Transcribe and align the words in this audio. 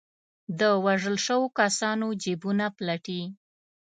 د 0.59 0.61
وژل 0.85 1.15
شوو 1.25 1.47
کسانو 1.59 2.07
جېبونه 2.23 2.65
پلټي. 2.77 3.21